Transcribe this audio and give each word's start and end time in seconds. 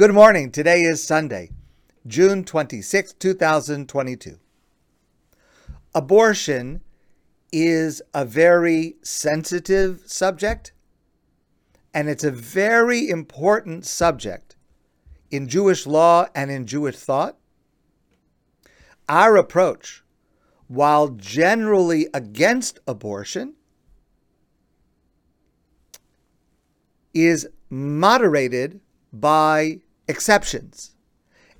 Good 0.00 0.14
morning. 0.14 0.50
Today 0.50 0.80
is 0.80 1.04
Sunday, 1.04 1.50
June 2.06 2.42
26, 2.42 3.12
2022. 3.12 4.38
Abortion 5.94 6.80
is 7.52 8.00
a 8.14 8.24
very 8.24 8.96
sensitive 9.02 10.00
subject, 10.06 10.72
and 11.92 12.08
it's 12.08 12.24
a 12.24 12.30
very 12.30 13.10
important 13.10 13.84
subject 13.84 14.56
in 15.30 15.46
Jewish 15.48 15.86
law 15.86 16.28
and 16.34 16.50
in 16.50 16.66
Jewish 16.66 16.96
thought. 16.96 17.36
Our 19.06 19.36
approach, 19.36 20.02
while 20.66 21.08
generally 21.08 22.08
against 22.14 22.78
abortion, 22.88 23.52
is 27.12 27.46
moderated 27.68 28.80
by 29.12 29.80
exceptions. 30.10 30.94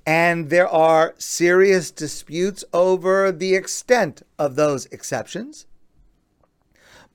And 0.05 0.49
there 0.49 0.67
are 0.67 1.15
serious 1.17 1.89
disputes 1.89 2.63
over 2.73 3.31
the 3.31 3.55
extent 3.55 4.23
of 4.37 4.55
those 4.55 4.85
exceptions. 4.87 5.65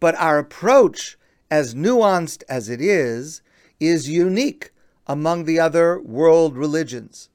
But 0.00 0.14
our 0.16 0.38
approach, 0.38 1.18
as 1.50 1.74
nuanced 1.74 2.42
as 2.48 2.68
it 2.68 2.80
is, 2.80 3.42
is 3.78 4.08
unique 4.08 4.72
among 5.06 5.44
the 5.44 5.60
other 5.60 6.00
world 6.00 6.56
religions, 6.56 7.28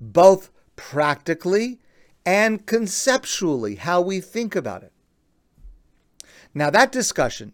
both 0.00 0.50
practically 0.76 1.78
and 2.24 2.66
conceptually, 2.66 3.76
how 3.76 4.00
we 4.00 4.20
think 4.20 4.56
about 4.56 4.82
it. 4.82 4.92
Now, 6.54 6.70
that 6.70 6.90
discussion 6.90 7.52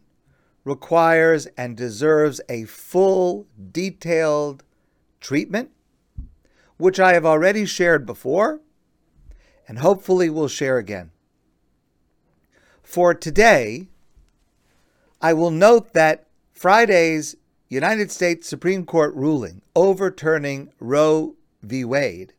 requires 0.64 1.46
and 1.56 1.76
deserves 1.76 2.40
a 2.48 2.64
full, 2.64 3.46
detailed 3.70 4.64
treatment, 5.22 5.70
which 6.76 7.00
I 7.00 7.14
have 7.14 7.24
already 7.24 7.64
shared 7.64 8.04
before 8.04 8.60
and 9.66 9.78
hopefully 9.78 10.28
will 10.28 10.48
share 10.48 10.76
again. 10.76 11.12
For 12.82 13.14
today, 13.14 13.88
I 15.20 15.32
will 15.32 15.50
note 15.50 15.94
that 15.94 16.26
Friday's 16.52 17.36
United 17.68 18.10
States 18.10 18.46
Supreme 18.46 18.84
Court 18.84 19.14
ruling 19.14 19.62
overturning 19.74 20.72
Roe 20.78 21.36
v. 21.62 21.84
Wade 21.84 22.34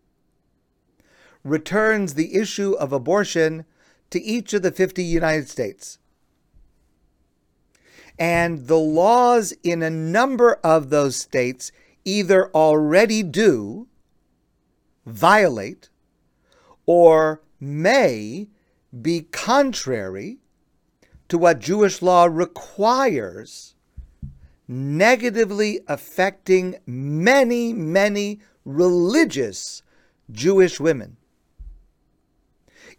returns 1.44 2.14
the 2.14 2.36
issue 2.36 2.73
of 2.73 2.94
abortion 2.94 3.66
to 4.12 4.22
each 4.22 4.53
of 4.53 4.62
the 4.62 4.72
50 4.72 5.03
United 5.03 5.50
States. 5.50 5.97
And 8.20 8.68
the 8.68 8.78
laws 8.78 9.53
in 9.64 9.81
a 9.81 9.90
number 9.90 10.59
of 10.64 10.90
those 10.90 11.16
states 11.16 11.72
either 12.06 12.50
already 12.52 13.23
do, 13.23 13.88
violate, 15.06 15.90
or 16.86 17.42
may 17.59 18.50
be 19.02 19.22
contrary 19.22 20.40
to 21.30 21.38
what 21.38 21.59
Jewish 21.59 22.02
law 22.02 22.26
requires, 22.26 23.76
negatively 24.68 25.80
affecting 25.88 26.76
many, 26.86 27.74
many 27.74 28.40
religious 28.66 29.81
Jewish 30.31 30.80
women. 30.80 31.18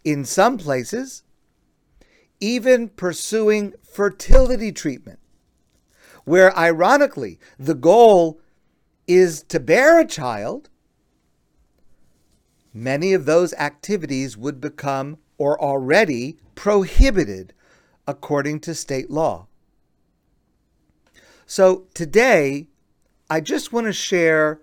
In 0.03 0.25
some 0.25 0.57
places, 0.57 1.23
even 2.39 2.89
pursuing 2.89 3.73
fertility 3.81 4.71
treatment, 4.71 5.19
where 6.25 6.55
ironically 6.57 7.39
the 7.57 7.73
goal 7.73 8.39
is 9.07 9.43
to 9.43 9.59
bear 9.59 9.99
a 9.99 10.05
child, 10.05 10.69
many 12.73 13.13
of 13.13 13.25
those 13.25 13.53
activities 13.53 14.37
would 14.37 14.59
become 14.59 15.17
or 15.37 15.61
already 15.61 16.37
prohibited 16.55 17.53
according 18.07 18.59
to 18.61 18.75
state 18.75 19.09
law. 19.09 19.47
So 21.45 21.85
today, 21.93 22.67
I 23.29 23.41
just 23.41 23.73
want 23.73 23.87
to 23.87 23.93
share 23.93 24.61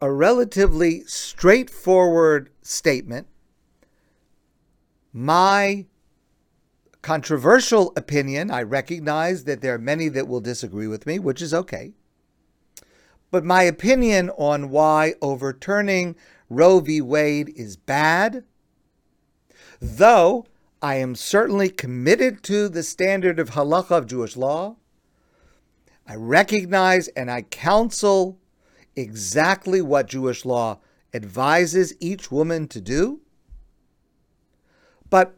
a 0.00 0.10
relatively 0.10 1.02
straightforward 1.04 2.50
statement, 2.62 3.26
my 5.12 5.86
controversial 7.02 7.92
opinion. 7.96 8.50
I 8.50 8.62
recognize 8.62 9.44
that 9.44 9.60
there 9.60 9.74
are 9.74 9.78
many 9.78 10.08
that 10.08 10.28
will 10.28 10.40
disagree 10.40 10.86
with 10.86 11.06
me, 11.06 11.18
which 11.18 11.42
is 11.42 11.54
okay. 11.54 11.92
But 13.30 13.44
my 13.44 13.62
opinion 13.62 14.30
on 14.30 14.70
why 14.70 15.14
overturning 15.20 16.16
Roe 16.48 16.80
v. 16.80 17.00
Wade 17.00 17.52
is 17.56 17.76
bad, 17.76 18.44
though 19.80 20.46
I 20.80 20.94
am 20.96 21.14
certainly 21.14 21.68
committed 21.68 22.42
to 22.44 22.68
the 22.68 22.82
standard 22.82 23.38
of 23.38 23.50
halacha 23.50 23.90
of 23.90 24.06
Jewish 24.06 24.36
law, 24.36 24.76
I 26.06 26.14
recognize 26.14 27.08
and 27.08 27.30
I 27.30 27.42
counsel 27.42 28.38
exactly 28.96 29.82
what 29.82 30.06
Jewish 30.06 30.44
law 30.44 30.78
advises 31.12 31.94
each 32.00 32.30
woman 32.30 32.66
to 32.68 32.80
do. 32.80 33.20
But 35.10 35.34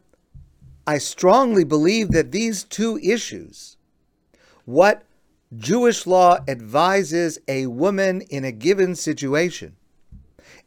I 0.87 0.97
strongly 0.97 1.63
believe 1.63 2.11
that 2.11 2.31
these 2.31 2.63
two 2.63 2.97
issues, 2.99 3.77
what 4.65 5.03
Jewish 5.55 6.07
law 6.07 6.37
advises 6.47 7.39
a 7.47 7.67
woman 7.67 8.21
in 8.21 8.45
a 8.45 8.51
given 8.51 8.95
situation, 8.95 9.75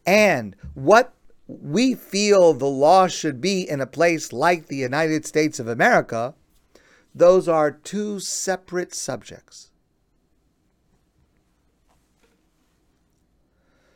and 0.04 0.54
what 0.74 1.14
we 1.46 1.94
feel 1.94 2.52
the 2.52 2.66
law 2.66 3.06
should 3.06 3.40
be 3.40 3.68
in 3.68 3.80
a 3.80 3.86
place 3.86 4.32
like 4.32 4.66
the 4.66 4.76
United 4.76 5.24
States 5.24 5.58
of 5.58 5.68
America, 5.68 6.34
those 7.14 7.48
are 7.48 7.70
two 7.70 8.18
separate 8.20 8.94
subjects. 8.94 9.70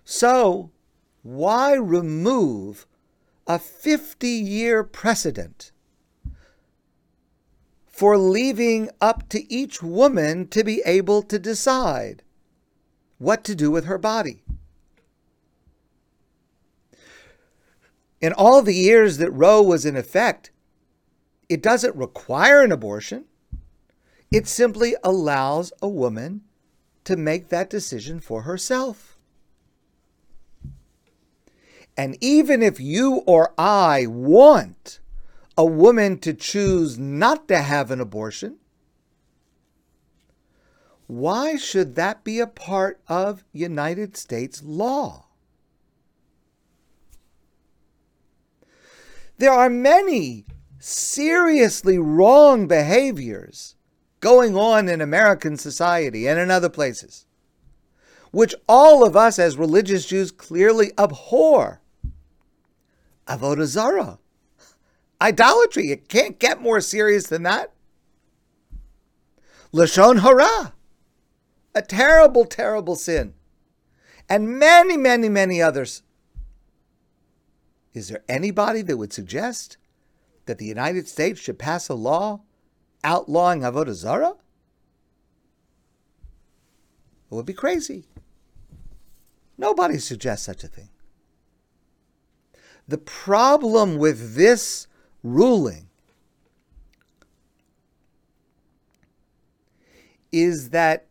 So, 0.05 0.71
why 1.23 1.75
remove 1.75 2.87
a 3.47 3.59
50 3.59 4.29
year 4.29 4.83
precedent 4.83 5.73
for 7.99 8.17
leaving 8.17 8.89
up 9.01 9.29
to 9.29 9.53
each 9.53 9.83
woman 9.83 10.47
to 10.47 10.63
be 10.63 10.81
able 10.87 11.21
to 11.21 11.37
decide 11.37 12.23
what 13.19 13.43
to 13.43 13.57
do 13.57 13.73
with 13.73 13.87
her 13.87 13.99
body. 13.99 14.41
In 18.21 18.33
all 18.33 18.63
the 18.63 18.77
years 18.77 19.17
that 19.17 19.33
Roe 19.33 19.61
was 19.61 19.85
in 19.85 19.97
effect, 19.97 20.53
it 21.49 21.61
doesn't 21.61 21.97
require 21.97 22.63
an 22.63 22.71
abortion. 22.71 23.25
It 24.31 24.47
simply 24.47 24.95
allows 25.03 25.73
a 25.83 25.89
woman 25.89 26.43
to 27.03 27.17
make 27.17 27.49
that 27.49 27.69
decision 27.69 28.21
for 28.21 28.43
herself. 28.43 29.19
And 31.97 32.17
even 32.21 32.63
if 32.63 32.79
you 32.79 33.25
or 33.27 33.53
I 33.59 34.07
want 34.07 35.01
a 35.59 35.65
woman 35.65 36.17
to 36.21 36.33
choose 36.33 36.97
not 36.97 37.49
to 37.49 37.59
have 37.59 37.91
an 37.91 38.01
abortion, 38.01 38.59
why 41.09 41.57
should 41.57 41.97
that 41.97 42.23
be 42.23 42.39
a 42.39 42.47
part 42.47 43.01
of 43.09 43.43
United 43.53 44.17
States 44.17 44.63
law? 44.63 45.27
There 49.39 49.51
are 49.51 49.69
many 49.69 50.45
seriously 50.79 51.99
wrong 51.99 52.69
behaviors 52.69 53.75
going 54.21 54.57
on 54.57 54.89
in 54.89 55.01
American 55.01 55.57
society 55.57 56.29
and 56.29 56.39
in 56.39 56.53
other 56.53 56.69
places, 56.69 57.27
which 58.31 58.55
all 58.69 59.05
of 59.05 59.17
us 59.17 59.41
as 59.41 59.57
religious 59.57 60.07
Jews 60.07 60.31
clearly 60.31 60.93
abhor. 60.97 61.81
Avodah 63.27 63.67
Zarah 63.67 64.21
Idolatry. 65.21 65.91
It 65.91 66.09
can't 66.09 66.39
get 66.39 66.61
more 66.61 66.81
serious 66.81 67.27
than 67.27 67.43
that. 67.45 67.73
Lashon 69.73 70.21
hara. 70.21 70.75
A 71.75 71.83
terrible, 71.83 72.45
terrible 72.45 72.97
sin. 72.97 73.35
And 74.29 74.59
many, 74.59 74.97
many, 74.97 75.29
many 75.29 75.63
others. 75.63 76.03
Is 77.95 78.09
there 78.09 78.23
anybody 78.29 78.83
that 78.83 78.97
would 78.97 79.13
suggest 79.13 79.77
that 80.47 80.59
the 80.59 80.67
United 80.67 81.09
States 81.09 81.41
should 81.41 81.59
pass 81.59 81.89
a 81.89 81.95
law 81.95 82.43
outlawing 83.05 83.63
Avodah 83.63 83.95
Zarah? 83.95 84.35
It 87.31 87.35
would 87.35 87.47
be 87.47 87.53
crazy. 87.53 88.05
Nobody 89.57 89.99
suggests 89.99 90.47
such 90.47 90.65
a 90.65 90.69
thing. 90.69 90.89
The 92.87 92.99
problem 92.99 93.99
with 93.99 94.35
this 94.35 94.88
ruling 95.23 95.89
is 100.31 100.71
that 100.71 101.07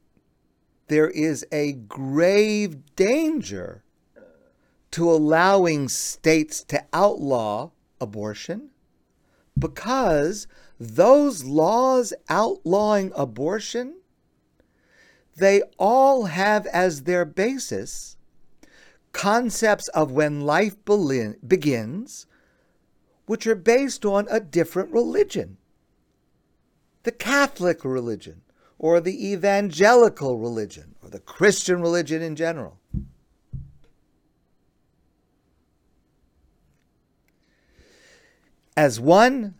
there 0.87 1.09
is 1.09 1.45
a 1.51 1.73
grave 1.73 2.95
danger 2.95 3.83
to 4.91 5.11
allowing 5.11 5.89
states 5.89 6.63
to 6.63 6.83
outlaw 6.93 7.69
abortion 7.99 8.69
because 9.57 10.47
those 10.79 11.43
laws 11.43 12.13
outlawing 12.29 13.11
abortion 13.15 13.95
they 15.35 15.61
all 15.77 16.25
have 16.25 16.65
as 16.67 17.03
their 17.03 17.25
basis 17.25 18.17
concepts 19.11 19.87
of 19.89 20.11
when 20.11 20.41
life 20.41 20.75
begins 21.47 22.27
which 23.27 23.45
are 23.45 23.55
based 23.55 24.05
on 24.05 24.27
a 24.29 24.39
different 24.39 24.91
religion. 24.91 25.57
The 27.03 27.11
catholic 27.11 27.85
religion 27.85 28.41
or 28.79 28.99
the 28.99 29.31
evangelical 29.31 30.39
religion 30.39 30.95
or 31.03 31.09
the 31.09 31.19
christian 31.19 31.81
religion 31.81 32.21
in 32.21 32.35
general. 32.35 32.79
As 38.75 38.99
one 38.99 39.55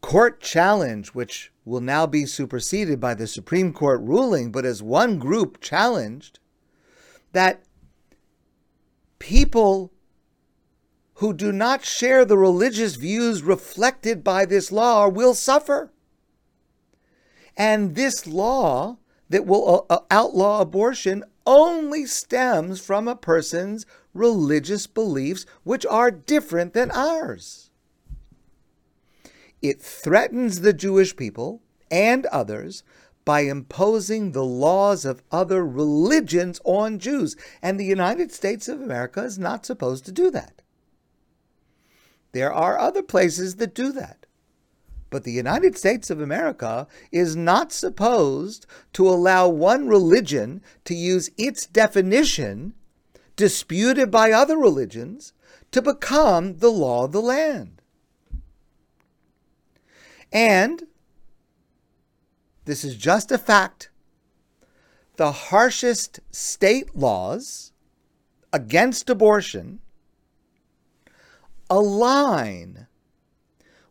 court 0.00 0.40
challenge, 0.40 1.08
which 1.08 1.52
will 1.64 1.80
now 1.80 2.06
be 2.06 2.24
superseded 2.24 3.00
by 3.00 3.12
the 3.12 3.26
Supreme 3.26 3.72
Court 3.72 4.00
ruling, 4.00 4.52
but 4.52 4.64
as 4.64 4.82
one 4.82 5.18
group 5.18 5.60
challenged 5.60 6.38
that 7.32 7.64
people 9.18 9.92
who 11.16 11.32
do 11.32 11.50
not 11.50 11.84
share 11.84 12.24
the 12.24 12.36
religious 12.36 12.96
views 12.96 13.42
reflected 13.42 14.22
by 14.22 14.44
this 14.44 14.70
law 14.70 15.08
will 15.08 15.34
suffer. 15.34 15.90
And 17.56 17.94
this 17.94 18.26
law 18.26 18.98
that 19.30 19.46
will 19.46 19.86
uh, 19.88 19.94
uh, 19.94 20.00
outlaw 20.10 20.60
abortion 20.60 21.24
only 21.46 22.04
stems 22.04 22.80
from 22.80 23.08
a 23.08 23.16
person's 23.16 23.86
religious 24.12 24.86
beliefs, 24.86 25.46
which 25.64 25.86
are 25.86 26.10
different 26.10 26.74
than 26.74 26.90
ours. 26.90 27.70
It 29.62 29.80
threatens 29.80 30.60
the 30.60 30.74
Jewish 30.74 31.16
people 31.16 31.62
and 31.90 32.26
others 32.26 32.82
by 33.24 33.40
imposing 33.40 34.32
the 34.32 34.44
laws 34.44 35.06
of 35.06 35.22
other 35.32 35.64
religions 35.64 36.60
on 36.64 36.98
Jews. 36.98 37.36
And 37.62 37.80
the 37.80 37.84
United 37.86 38.32
States 38.32 38.68
of 38.68 38.82
America 38.82 39.22
is 39.24 39.38
not 39.38 39.64
supposed 39.64 40.04
to 40.04 40.12
do 40.12 40.30
that. 40.32 40.62
There 42.32 42.52
are 42.52 42.78
other 42.78 43.02
places 43.02 43.56
that 43.56 43.74
do 43.74 43.92
that. 43.92 44.26
But 45.10 45.24
the 45.24 45.32
United 45.32 45.78
States 45.78 46.10
of 46.10 46.20
America 46.20 46.86
is 47.12 47.36
not 47.36 47.72
supposed 47.72 48.66
to 48.94 49.08
allow 49.08 49.48
one 49.48 49.88
religion 49.88 50.62
to 50.84 50.94
use 50.94 51.30
its 51.38 51.66
definition, 51.66 52.74
disputed 53.36 54.10
by 54.10 54.32
other 54.32 54.58
religions, 54.58 55.32
to 55.70 55.80
become 55.80 56.58
the 56.58 56.70
law 56.70 57.04
of 57.04 57.12
the 57.12 57.22
land. 57.22 57.80
And 60.32 60.84
this 62.64 62.84
is 62.84 62.96
just 62.96 63.30
a 63.30 63.38
fact 63.38 63.90
the 65.16 65.32
harshest 65.32 66.20
state 66.30 66.94
laws 66.94 67.72
against 68.52 69.08
abortion 69.08 69.80
align 71.70 72.86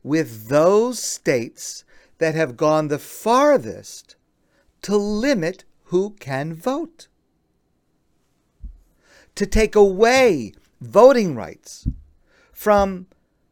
with 0.03 0.49
those 0.49 0.99
states 0.99 1.83
that 2.17 2.35
have 2.35 2.57
gone 2.57 2.87
the 2.87 2.99
farthest 2.99 4.15
to 4.81 4.95
limit 4.95 5.65
who 5.85 6.11
can 6.19 6.53
vote, 6.53 7.07
to 9.35 9.45
take 9.45 9.75
away 9.75 10.53
voting 10.79 11.35
rights 11.35 11.87
from 12.53 13.07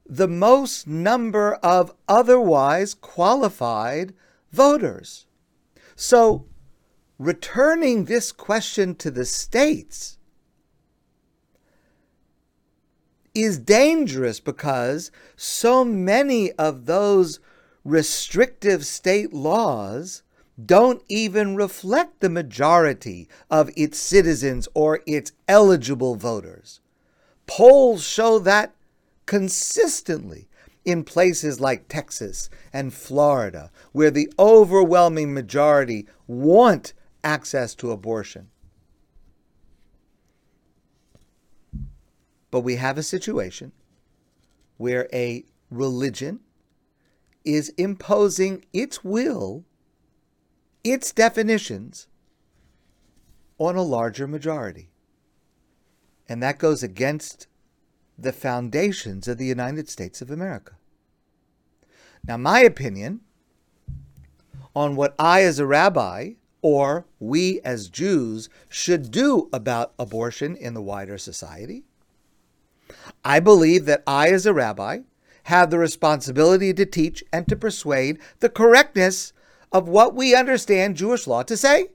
the 0.05 0.27
most 0.27 0.87
number 0.87 1.55
of 1.55 1.93
otherwise 2.07 2.93
qualified 2.93 4.13
voters. 4.51 5.25
So, 5.95 6.45
returning 7.17 8.05
this 8.05 8.31
question 8.31 8.95
to 8.95 9.11
the 9.11 9.25
states 9.25 10.17
is 13.33 13.57
dangerous 13.57 14.39
because 14.39 15.11
so 15.35 15.83
many 15.83 16.51
of 16.53 16.85
those 16.85 17.39
restrictive 17.83 18.85
state 18.85 19.33
laws 19.33 20.23
don't 20.63 21.01
even 21.09 21.55
reflect 21.55 22.19
the 22.19 22.29
majority 22.29 23.27
of 23.49 23.71
its 23.75 23.97
citizens 23.97 24.67
or 24.73 25.01
its 25.07 25.31
eligible 25.47 26.15
voters. 26.15 26.79
Polls 27.47 28.03
show 28.03 28.39
that 28.39 28.73
consistently 29.25 30.47
in 30.85 31.03
places 31.03 31.59
like 31.59 31.87
Texas 31.87 32.49
and 32.71 32.93
Florida, 32.93 33.71
where 33.93 34.11
the 34.11 34.31
overwhelming 34.37 35.33
majority 35.33 36.05
want 36.27 36.93
access 37.23 37.73
to 37.73 37.91
abortion. 37.91 38.49
But 42.53 42.59
we 42.59 42.75
have 42.75 42.99
a 42.99 43.03
situation 43.03 43.71
where 44.77 45.09
a 45.11 45.43
religion 45.71 46.41
is 47.43 47.69
imposing 47.79 48.63
its 48.71 49.03
will, 49.03 49.65
its 50.83 51.11
definitions, 51.11 52.05
on 53.57 53.75
a 53.75 53.81
larger 53.81 54.27
majority. 54.27 54.91
And 56.29 56.43
that 56.43 56.59
goes 56.59 56.83
against 56.83 57.47
the 58.19 58.31
foundations 58.31 59.27
of 59.27 59.39
the 59.39 59.47
United 59.47 59.89
States 59.89 60.21
of 60.21 60.29
America. 60.29 60.73
Now, 62.23 62.37
my 62.37 62.59
opinion 62.59 63.21
on 64.75 64.95
what 64.95 65.15
I, 65.17 65.41
as 65.41 65.57
a 65.57 65.65
rabbi, 65.65 66.33
or 66.61 67.07
we 67.19 67.61
as 67.61 67.89
Jews, 67.89 68.47
should 68.69 69.09
do 69.09 69.49
about 69.51 69.95
abortion 69.97 70.55
in 70.55 70.75
the 70.75 70.83
wider 70.83 71.17
society, 71.17 71.85
I 73.23 73.39
believe 73.39 73.85
that 73.85 74.03
I, 74.05 74.29
as 74.29 74.45
a 74.45 74.53
rabbi, 74.53 74.99
have 75.43 75.69
the 75.69 75.79
responsibility 75.79 76.73
to 76.73 76.85
teach 76.85 77.23
and 77.33 77.47
to 77.47 77.55
persuade 77.55 78.19
the 78.39 78.49
correctness 78.49 79.33
of 79.71 79.87
what 79.89 80.15
we 80.15 80.35
understand 80.35 80.95
Jewish 80.95 81.27
law 81.27 81.43
to 81.43 81.57
say, 81.57 81.87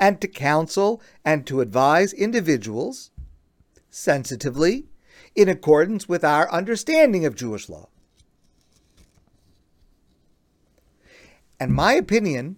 and 0.00 0.20
to 0.20 0.28
counsel 0.28 1.02
and 1.24 1.46
to 1.46 1.60
advise 1.60 2.12
individuals 2.12 3.10
sensitively 3.90 4.86
in 5.34 5.48
accordance 5.48 6.08
with 6.08 6.24
our 6.24 6.50
understanding 6.52 7.24
of 7.24 7.34
Jewish 7.34 7.68
law. 7.68 7.88
And 11.60 11.72
my 11.72 11.94
opinion 11.94 12.56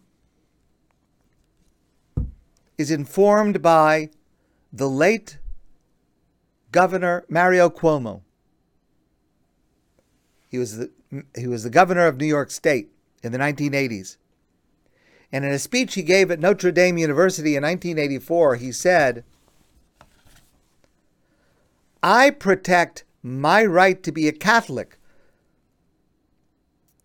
is 2.76 2.90
informed 2.90 3.62
by 3.62 4.10
the 4.72 4.88
late 4.88 5.38
Governor 6.72 7.24
Mario 7.28 7.68
Cuomo. 7.68 8.22
He 10.48 10.58
was 10.58 10.76
the, 10.78 10.90
he 11.36 11.46
was 11.46 11.62
the 11.62 11.70
governor 11.70 12.06
of 12.06 12.16
New 12.16 12.26
York 12.26 12.50
State 12.50 12.90
in 13.22 13.32
the 13.32 13.38
1980s. 13.38 14.16
And 15.32 15.44
in 15.44 15.52
a 15.52 15.58
speech 15.58 15.94
he 15.94 16.02
gave 16.02 16.30
at 16.30 16.40
Notre 16.40 16.72
Dame 16.72 16.98
University 16.98 17.54
in 17.54 17.62
1984, 17.62 18.56
he 18.56 18.72
said, 18.72 19.24
I 22.02 22.30
protect 22.30 23.04
my 23.22 23.64
right 23.64 24.02
to 24.02 24.10
be 24.10 24.26
a 24.26 24.32
Catholic. 24.32 24.98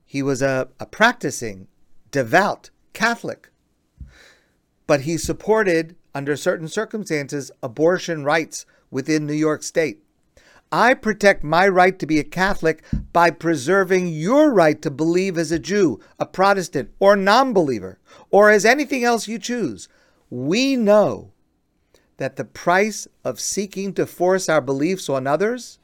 He 0.05 0.23
was 0.23 0.41
a, 0.41 0.69
a 0.79 0.85
practicing, 0.85 1.67
devout 2.09 2.69
Catholic. 2.93 3.49
But 4.87 5.01
he 5.01 5.17
supported, 5.17 5.95
under 6.13 6.37
certain 6.37 6.67
circumstances, 6.67 7.51
abortion 7.61 8.23
rights 8.23 8.65
within 8.95 9.25
New 9.25 9.33
York 9.33 9.61
State. 9.61 10.01
I 10.71 10.93
protect 10.93 11.43
my 11.43 11.67
right 11.67 11.99
to 11.99 12.05
be 12.05 12.17
a 12.17 12.23
Catholic 12.23 12.81
by 13.11 13.29
preserving 13.29 14.07
your 14.07 14.53
right 14.53 14.81
to 14.81 14.89
believe 14.89 15.37
as 15.37 15.51
a 15.51 15.59
Jew, 15.59 15.99
a 16.17 16.25
Protestant, 16.25 16.91
or 16.97 17.17
non 17.17 17.51
believer, 17.51 17.99
or 18.31 18.49
as 18.49 18.63
anything 18.63 19.03
else 19.03 19.27
you 19.27 19.37
choose. 19.37 19.89
We 20.29 20.77
know 20.77 21.33
that 22.15 22.37
the 22.37 22.45
price 22.45 23.05
of 23.25 23.41
seeking 23.41 23.93
to 23.95 24.05
force 24.05 24.47
our 24.47 24.61
beliefs 24.61 25.09
on 25.09 25.27
others 25.27 25.77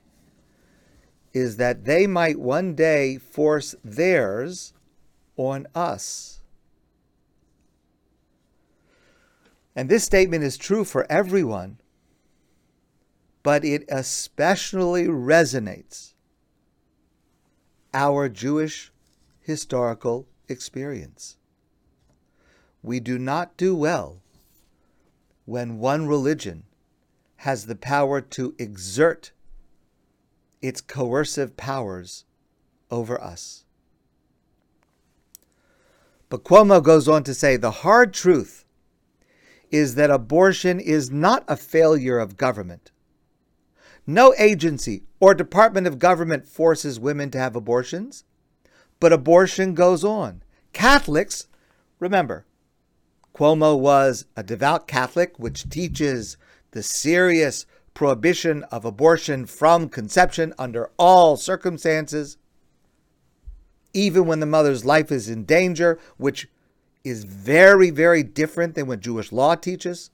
is 1.33 1.57
that 1.57 1.83
they 1.83 2.07
might 2.07 2.39
one 2.39 2.75
day 2.75 3.17
force 3.17 3.75
theirs 3.83 4.73
on 5.35 5.67
us. 5.75 6.39
And 9.75 9.89
this 9.89 10.05
statement 10.05 10.45
is 10.45 10.55
true 10.55 10.85
for 10.85 11.05
everyone, 11.11 11.80
but 13.43 13.65
it 13.65 13.83
especially 13.89 15.07
resonates 15.07 16.13
our 17.93 18.29
Jewish 18.29 18.91
historical 19.41 20.27
experience. 20.47 21.37
We 22.83 22.99
do 22.99 23.17
not 23.17 23.57
do 23.57 23.75
well 23.75 24.21
when 25.45 25.79
one 25.79 26.07
religion 26.07 26.63
has 27.37 27.65
the 27.65 27.75
power 27.75 28.21
to 28.21 28.55
exert 28.59 29.31
its 30.61 30.79
coercive 30.79 31.57
powers 31.57 32.25
over 32.91 33.19
us. 33.19 33.65
But 36.29 36.43
Cuomo 36.43 36.81
goes 36.81 37.07
on 37.07 37.23
to 37.23 37.33
say 37.33 37.57
the 37.57 37.71
hard 37.71 38.13
truth 38.13 38.65
is 39.71 39.95
that 39.95 40.11
abortion 40.11 40.79
is 40.79 41.09
not 41.09 41.43
a 41.47 41.57
failure 41.57 42.19
of 42.19 42.37
government. 42.37 42.91
No 44.07 44.33
agency 44.37 45.03
or 45.19 45.33
department 45.33 45.87
of 45.87 45.99
government 45.99 46.47
forces 46.47 46.99
women 46.99 47.29
to 47.31 47.37
have 47.37 47.55
abortions, 47.55 48.23
but 48.99 49.13
abortion 49.13 49.73
goes 49.73 50.03
on. 50.03 50.43
Catholics, 50.73 51.47
remember, 51.99 52.45
Cuomo 53.35 53.77
was 53.77 54.25
a 54.35 54.43
devout 54.43 54.87
Catholic, 54.87 55.37
which 55.37 55.69
teaches 55.69 56.37
the 56.71 56.83
serious 56.83 57.65
prohibition 57.93 58.63
of 58.63 58.85
abortion 58.85 59.45
from 59.45 59.89
conception 59.89 60.53
under 60.57 60.89
all 60.97 61.37
circumstances, 61.37 62.37
even 63.93 64.25
when 64.25 64.39
the 64.39 64.45
mother's 64.45 64.85
life 64.85 65.11
is 65.11 65.29
in 65.29 65.43
danger, 65.45 65.99
which 66.17 66.47
is 67.03 67.23
very, 67.23 67.89
very 67.89 68.23
different 68.23 68.75
than 68.75 68.87
what 68.87 68.99
Jewish 68.99 69.31
law 69.31 69.55
teaches. 69.55 70.11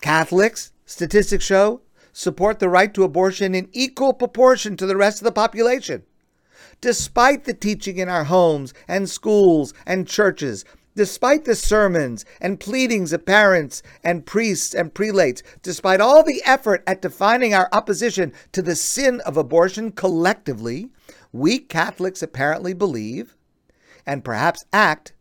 Catholics, 0.00 0.72
statistics 0.90 1.44
show, 1.44 1.80
support 2.12 2.58
the 2.58 2.68
right 2.68 2.92
to 2.92 3.04
abortion 3.04 3.54
in 3.54 3.68
equal 3.72 4.12
proportion 4.12 4.76
to 4.76 4.86
the 4.86 4.96
rest 4.96 5.20
of 5.20 5.24
the 5.24 5.32
population. 5.32 6.02
Despite 6.80 7.44
the 7.44 7.54
teaching 7.54 7.98
in 7.98 8.08
our 8.08 8.24
homes 8.24 8.74
and 8.88 9.08
schools 9.08 9.72
and 9.86 10.08
churches, 10.08 10.64
despite 10.96 11.44
the 11.44 11.54
sermons 11.54 12.24
and 12.40 12.58
pleadings 12.58 13.12
of 13.12 13.24
parents 13.24 13.84
and 14.02 14.26
priests 14.26 14.74
and 14.74 14.92
prelates, 14.92 15.44
despite 15.62 16.00
all 16.00 16.24
the 16.24 16.42
effort 16.44 16.82
at 16.88 17.02
defining 17.02 17.54
our 17.54 17.68
opposition 17.72 18.32
to 18.50 18.60
the 18.60 18.74
sin 18.74 19.20
of 19.24 19.36
abortion 19.36 19.92
collectively, 19.92 20.88
we 21.32 21.60
Catholics 21.60 22.20
apparently 22.20 22.74
believe 22.74 23.36
and 24.04 24.24
perhaps 24.24 24.64
act 24.72 25.12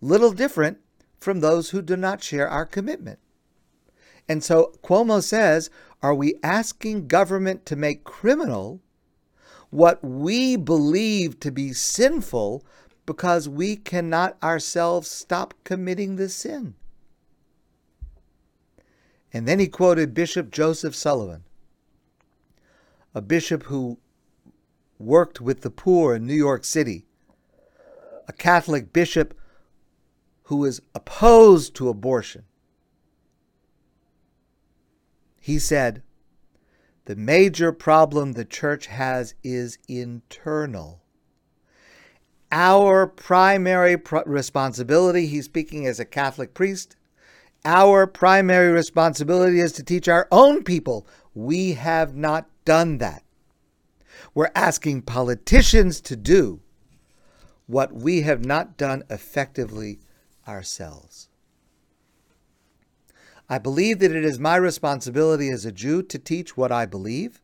little 0.00 0.32
different 0.32 0.78
from 1.18 1.40
those 1.40 1.70
who 1.70 1.82
do 1.82 1.96
not 1.96 2.22
share 2.22 2.48
our 2.48 2.64
commitment. 2.64 3.18
And 4.30 4.44
so 4.44 4.70
Cuomo 4.84 5.20
says, 5.20 5.70
are 6.02 6.14
we 6.14 6.36
asking 6.44 7.08
government 7.08 7.66
to 7.66 7.74
make 7.74 8.04
criminal 8.04 8.80
what 9.70 10.04
we 10.04 10.54
believe 10.54 11.40
to 11.40 11.50
be 11.50 11.72
sinful 11.72 12.64
because 13.06 13.48
we 13.48 13.74
cannot 13.74 14.40
ourselves 14.40 15.10
stop 15.10 15.54
committing 15.64 16.14
the 16.14 16.28
sin? 16.28 16.76
And 19.32 19.48
then 19.48 19.58
he 19.58 19.66
quoted 19.66 20.14
Bishop 20.14 20.52
Joseph 20.52 20.94
Sullivan, 20.94 21.42
a 23.12 23.20
bishop 23.20 23.64
who 23.64 23.98
worked 25.00 25.40
with 25.40 25.62
the 25.62 25.70
poor 25.70 26.14
in 26.14 26.24
New 26.24 26.34
York 26.34 26.64
City, 26.64 27.04
a 28.28 28.32
Catholic 28.32 28.92
bishop 28.92 29.36
who 30.44 30.58
was 30.58 30.80
opposed 30.94 31.74
to 31.74 31.88
abortion 31.88 32.44
he 35.40 35.58
said, 35.58 36.02
The 37.06 37.16
major 37.16 37.72
problem 37.72 38.32
the 38.32 38.44
church 38.44 38.86
has 38.86 39.34
is 39.42 39.78
internal. 39.88 41.00
Our 42.52 43.06
primary 43.06 43.96
responsibility, 44.26 45.26
he's 45.26 45.46
speaking 45.46 45.86
as 45.86 45.98
a 45.98 46.04
Catholic 46.04 46.52
priest, 46.52 46.96
our 47.64 48.06
primary 48.06 48.72
responsibility 48.72 49.60
is 49.60 49.72
to 49.72 49.82
teach 49.82 50.08
our 50.08 50.28
own 50.30 50.62
people. 50.62 51.06
We 51.34 51.72
have 51.72 52.14
not 52.14 52.48
done 52.64 52.98
that. 52.98 53.22
We're 54.34 54.50
asking 54.54 55.02
politicians 55.02 56.00
to 56.02 56.16
do 56.16 56.60
what 57.66 57.92
we 57.92 58.22
have 58.22 58.44
not 58.44 58.76
done 58.76 59.04
effectively 59.08 60.00
ourselves. 60.46 61.29
I 63.52 63.58
believe 63.58 63.98
that 63.98 64.12
it 64.12 64.24
is 64.24 64.38
my 64.38 64.54
responsibility 64.54 65.50
as 65.50 65.64
a 65.64 65.72
Jew 65.72 66.04
to 66.04 66.18
teach 66.20 66.56
what 66.56 66.70
I 66.70 66.86
believe, 66.86 67.42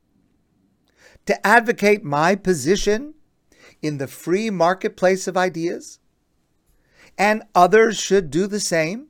to 1.26 1.44
advocate 1.44 2.04
my 2.04 2.36
position 2.36 3.14
in 3.82 3.98
the 3.98 4.06
free 4.06 4.48
marketplace 4.48 5.26
of 5.26 5.36
ideas, 5.36 5.98
and 7.18 7.42
others 7.56 7.98
should 7.98 8.30
do 8.30 8.46
the 8.46 8.60
same. 8.60 9.08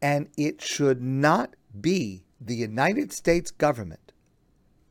And 0.00 0.28
it 0.36 0.62
should 0.62 1.02
not 1.02 1.56
be 1.80 2.24
the 2.40 2.54
United 2.54 3.12
States 3.12 3.50
government 3.50 4.12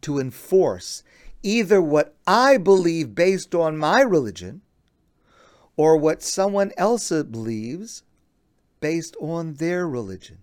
to 0.01 0.19
enforce 0.19 1.01
either 1.41 1.81
what 1.81 2.17
I 2.27 2.57
believe 2.57 3.15
based 3.15 3.55
on 3.55 3.77
my 3.77 4.01
religion 4.01 4.63
or 5.77 5.95
what 5.95 6.21
someone 6.21 6.73
else 6.77 7.09
believes 7.09 8.03
based 8.83 9.15
on 9.21 9.53
their 9.53 9.87
religion. 9.87 10.39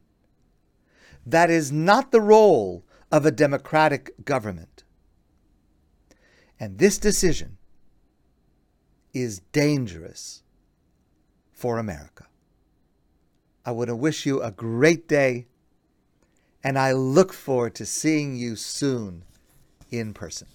That 1.27 1.51
is 1.51 1.71
not 1.71 2.11
the 2.11 2.23
role 2.23 2.87
of 3.13 3.27
a 3.27 3.31
democratic 3.31 4.25
government. 4.25 4.83
And 6.59 6.79
this 6.79 6.97
decision 6.97 7.59
is 9.13 9.41
dangerous 9.53 10.43
for 11.53 11.79
America. 11.79 12.29
I 13.67 13.73
want 13.73 13.89
to 13.89 13.97
wish 13.97 14.25
you 14.25 14.41
a 14.41 14.51
great 14.51 15.07
day, 15.07 15.47
and 16.65 16.79
I 16.79 16.93
look 16.93 17.35
forward 17.35 17.75
to 17.75 17.85
seeing 17.85 18.37
you 18.37 18.57
soon 18.57 19.25
in 19.91 20.15
person. 20.15 20.49